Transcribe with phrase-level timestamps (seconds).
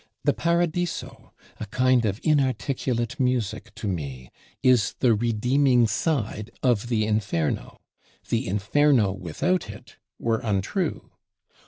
[0.23, 4.31] The 'Paradiso,' a kind of inarticulate music to me,
[4.63, 7.77] is the redeeming side of the 'Inferno';
[8.29, 11.11] the 'Inferno' without it were untrue.